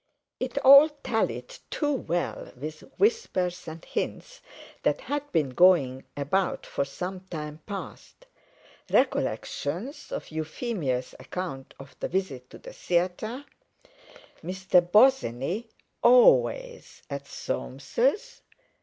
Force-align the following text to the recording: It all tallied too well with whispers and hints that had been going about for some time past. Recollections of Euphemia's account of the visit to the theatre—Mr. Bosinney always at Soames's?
It 0.39 0.57
all 0.65 0.89
tallied 1.03 1.57
too 1.69 1.93
well 1.93 2.51
with 2.57 2.79
whispers 2.97 3.67
and 3.67 3.85
hints 3.85 4.41
that 4.81 5.01
had 5.01 5.31
been 5.31 5.49
going 5.51 6.05
about 6.17 6.65
for 6.65 6.83
some 6.85 7.19
time 7.29 7.59
past. 7.67 8.25
Recollections 8.89 10.11
of 10.11 10.31
Euphemia's 10.31 11.13
account 11.19 11.75
of 11.79 11.95
the 11.99 12.07
visit 12.07 12.49
to 12.49 12.57
the 12.57 12.73
theatre—Mr. 12.73 13.45
Bosinney 14.91 15.69
always 16.01 17.03
at 17.07 17.27
Soames's? 17.27 18.41